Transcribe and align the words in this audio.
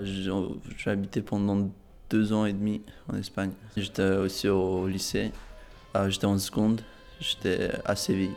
J'ai 0.00 0.90
habité 0.90 1.22
pendant 1.22 1.70
deux 2.10 2.32
ans 2.32 2.44
et 2.46 2.52
demi 2.52 2.82
en 3.08 3.16
Espagne. 3.16 3.52
J'étais 3.76 4.16
aussi 4.16 4.48
au 4.48 4.86
lycée. 4.86 5.32
Euh, 5.96 6.10
J'étais 6.10 6.26
en 6.26 6.38
seconde. 6.38 6.82
J'étais 7.20 7.70
à 7.84 7.96
Séville. 7.96 8.34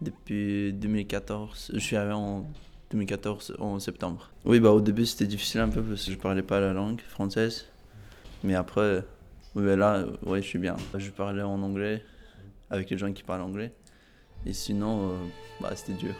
Depuis 0.00 0.72
2014, 0.74 1.72
je 1.74 1.78
suis 1.78 1.96
arrivé 1.96 2.12
en 2.12 2.46
2014 2.90 3.56
en 3.58 3.80
septembre. 3.80 4.30
Oui, 4.44 4.60
bah 4.60 4.70
au 4.70 4.80
début 4.80 5.06
c'était 5.06 5.26
difficile 5.26 5.60
un 5.60 5.68
peu 5.68 5.82
parce 5.82 6.04
que 6.04 6.12
je 6.12 6.16
parlais 6.16 6.42
pas 6.42 6.60
la 6.60 6.72
langue 6.72 7.00
française. 7.00 7.66
Mais 8.44 8.54
après, 8.54 9.04
oui, 9.58 9.76
là, 9.76 10.04
ouais, 10.24 10.40
je 10.40 10.46
suis 10.46 10.58
bien. 10.58 10.76
Je 10.96 11.10
parlais 11.10 11.42
en 11.42 11.60
anglais 11.62 12.04
avec 12.70 12.90
les 12.90 12.96
gens 12.96 13.12
qui 13.12 13.24
parlent 13.24 13.42
anglais. 13.42 13.72
Et 14.46 14.52
sinon, 14.52 15.10
euh, 15.10 15.16
bah, 15.60 15.72
c'était 15.74 15.94
dur. 15.94 16.14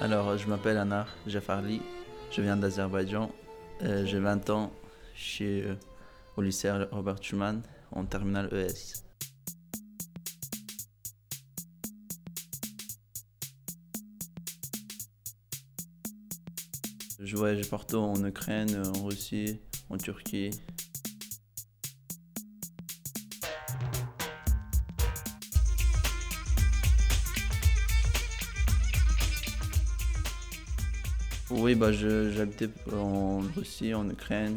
Alors, 0.00 0.38
je 0.38 0.46
m'appelle 0.46 0.78
Anar 0.78 1.08
Jafarli, 1.26 1.82
je 2.30 2.40
viens 2.40 2.56
d'Azerbaïdjan, 2.56 3.32
Euh, 3.82 4.04
j'ai 4.06 4.18
20 4.18 4.50
ans, 4.50 4.72
je 5.14 5.22
suis 5.22 5.62
euh, 5.62 5.74
au 6.36 6.42
lycée 6.42 6.70
Robert 6.90 7.22
Schumann 7.22 7.62
en 7.92 8.04
terminale 8.04 8.48
ES. 8.52 9.07
Je 17.20 17.36
voyage 17.36 17.68
partout 17.68 17.96
en 17.96 18.24
Ukraine, 18.24 18.80
en 18.94 19.04
Russie, 19.04 19.60
en 19.90 19.96
Turquie. 19.96 20.50
Oui, 31.50 31.74
bah 31.74 31.90
j'habitais 31.90 32.68
en 32.92 33.40
Russie, 33.40 33.92
en 33.94 34.08
Ukraine, 34.08 34.56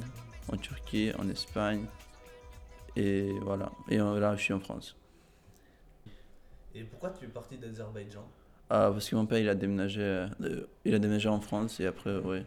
en 0.52 0.58
Turquie, 0.58 1.12
en 1.18 1.28
Espagne. 1.30 1.86
Et 2.96 3.32
voilà. 3.42 3.72
Et 3.90 4.00
euh, 4.00 4.20
là, 4.20 4.36
je 4.36 4.44
suis 4.44 4.54
en 4.54 4.60
France. 4.60 4.96
Et 6.76 6.84
pourquoi 6.84 7.10
tu 7.10 7.26
es 7.26 7.28
parti 7.28 7.58
d'Azerbaïdjan? 7.58 8.28
Ah, 8.74 8.90
parce 8.90 9.10
que 9.10 9.18
mon 9.18 9.26
père, 9.26 9.40
il 9.40 9.50
a 9.50 9.54
déménagé, 9.54 10.00
euh, 10.02 10.28
il 10.86 10.96
a 10.96 11.00
déménagé 11.00 11.28
en 11.28 11.42
France 11.42 11.82
et 11.82 11.88
après, 11.88 12.16
oui. 12.24 12.38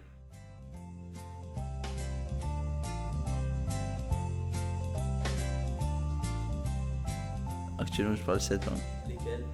Actuellement, 7.78 8.14
je 8.16 8.22
parle 8.22 8.40
sept 8.40 8.64
langues. 8.64 8.78
Lesquels? 9.06 9.44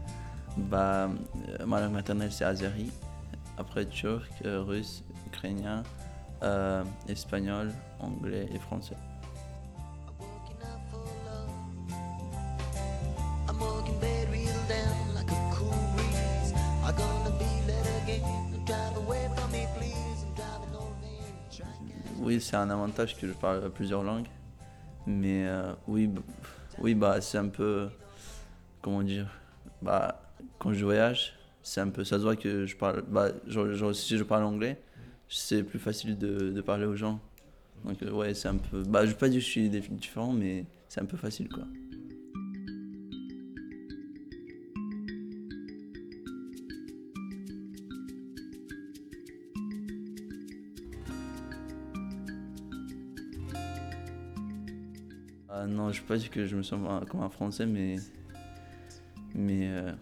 Bah, 0.57 1.11
euh, 1.59 1.67
ma 1.67 1.81
langue 1.81 1.93
maternelle, 1.95 2.31
c'est 2.31 2.45
azeri. 2.45 2.93
Après, 3.59 3.85
turc, 3.87 4.31
euh, 4.45 4.63
russe, 4.63 5.03
ukrainien, 5.27 5.83
euh, 6.45 6.85
espagnol, 7.09 7.73
anglais 7.99 8.49
et 8.55 8.61
français. 8.61 8.97
Oui, 22.21 22.39
c'est 22.39 22.57
un 22.57 22.69
avantage 22.69 23.17
que 23.17 23.27
je 23.27 23.33
parle 23.33 23.71
plusieurs 23.71 24.03
langues. 24.03 24.29
Mais 25.07 25.47
euh, 25.49 25.73
oui, 25.89 26.11
oui 26.79 26.95
bah, 26.95 27.21
c'est 27.23 27.39
un 27.39 27.49
peu. 27.49 27.89
Comment 28.83 29.03
dire 29.03 29.27
bah, 29.81 30.23
Quand 30.59 30.73
je 30.75 30.85
voyage, 30.85 31.33
c'est 31.63 31.81
un 31.81 31.89
peu. 31.89 32.05
Ça 32.05 32.19
se 32.19 32.23
voit 32.23 32.37
que 32.37 32.67
je 32.67 32.77
parle. 32.77 33.03
Bah, 33.09 33.29
si 33.95 34.19
je 34.19 34.23
parle 34.23 34.45
anglais, 34.45 34.79
c'est 35.29 35.63
plus 35.63 35.79
facile 35.79 36.19
de, 36.19 36.61
parler 36.61 36.85
aux 36.85 36.97
gens. 36.97 37.21
Donc, 37.85 38.03
euh, 38.03 38.11
ouais, 38.11 38.35
c'est 38.35 38.49
un 38.49 38.57
peu. 38.57 38.83
Bah, 38.83 39.07
je 39.07 39.13
vais 39.13 39.17
pas 39.17 39.29
dire 39.31 39.41
que 39.41 39.47
je 39.47 39.51
suis 39.51 39.71
dif- 39.71 39.91
différent, 39.91 40.33
mais 40.35 40.67
c'est 40.89 41.01
un 41.01 41.07
peu 41.07 41.17
facile, 41.17 41.49
quoi. 41.49 41.65
Ah, 55.53 55.67
non, 55.67 55.91
je 55.93 56.01
vais 56.01 56.07
pas 56.07 56.17
dire 56.17 56.31
que 56.31 56.47
je 56.47 56.57
me 56.57 56.63
sens 56.63 56.81
comme 57.11 57.23
un 57.23 57.29
Français, 57.29 57.67
mais. 57.67 57.97
Mais. 59.35 59.69
euh, 59.69 59.93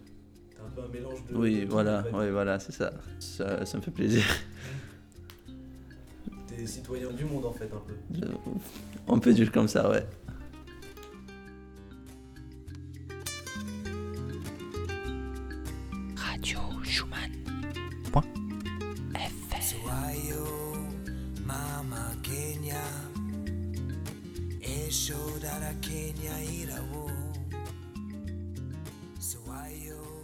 T'es 0.51 0.57
un 0.65 0.69
peu 0.69 0.81
un 0.83 0.87
mélange 0.89 1.25
de. 1.25 1.35
oui, 1.35 1.65
voilà, 1.65 1.99
en 1.99 2.03
fait. 2.03 2.11
ouais, 2.11 2.31
voilà, 2.31 2.59
c'est 2.59 2.71
ça. 2.71 2.91
ça. 3.19 3.65
Ça 3.65 3.77
me 3.77 3.81
fait 3.83 3.91
plaisir. 3.91 4.23
T'es 6.47 6.65
citoyen 6.67 7.11
du 7.11 7.25
monde 7.25 7.45
en 7.45 7.53
fait 7.53 7.65
un 7.73 7.81
peu. 7.87 7.93
Je- 8.13 8.25
On 9.07 9.19
peut 9.19 9.33
dire 9.33 9.51
comme 9.51 9.67
ça, 9.67 9.89
ouais. 9.89 10.05
Radio 16.15 16.59
Schumann. 16.83 17.31
Suayo, 19.61 20.47
mama 21.45 22.11
Kenya, 22.23 22.81
So 29.19 29.37
why 29.45 29.73
you 29.83 30.18